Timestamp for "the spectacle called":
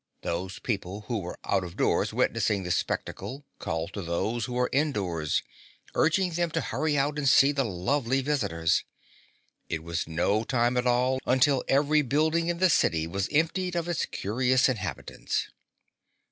2.63-3.93